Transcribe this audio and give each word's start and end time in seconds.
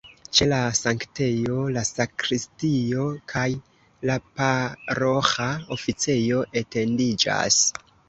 Ĉe 0.37 0.45
la 0.51 0.59
sanktejo 0.77 1.65
la 1.75 1.83
sakristio 1.89 3.05
kaj 3.35 3.45
la 4.13 4.19
paroĥa 4.41 5.49
oficejo 5.81 6.45
etendiĝas. 6.67 7.67